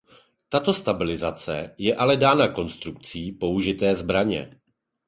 [0.49, 4.59] Tato stabilizace je ale dána konstrukcí použité zbraně.